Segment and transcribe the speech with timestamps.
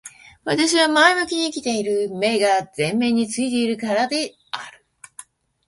[0.43, 2.09] 私は前向きに生きている。
[2.09, 4.83] 目が前面に付いているからである。